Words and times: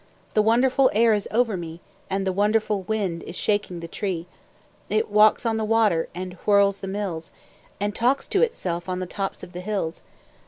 The 0.33 0.41
wonderful 0.41 0.89
air 0.95 1.13
is 1.13 1.27
over 1.29 1.55
me, 1.55 1.79
And 2.09 2.25
the 2.25 2.33
wonderful 2.33 2.81
wind 2.81 3.21
is 3.21 3.35
shaking 3.35 3.81
the 3.81 3.87
tree; 3.87 4.25
It 4.89 5.11
walks 5.11 5.45
on 5.45 5.57
the 5.57 5.63
water, 5.63 6.09
and 6.15 6.37
whirls 6.43 6.79
the 6.79 6.87
mills, 6.87 7.29
And 7.79 7.93
talks 7.93 8.27
to 8.29 8.41
itself 8.41 8.89
on 8.89 8.99
the 8.99 9.05
tops 9.05 9.43
of 9.43 9.53
the 9.53 9.61
hills. 9.61 10.01